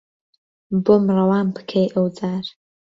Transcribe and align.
بۆم 0.83 1.03
ڕەوان 1.15 1.47
پکهی 1.55 1.87
ئهو 1.93 2.05
جار 2.17 2.45